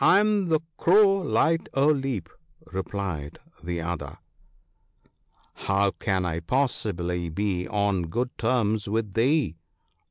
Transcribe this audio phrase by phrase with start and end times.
[0.00, 2.28] 1 1 am the Crow Light o' Leap/
[2.74, 4.18] replied the other.'
[5.68, 9.56] How can I possibly be on good terms with thee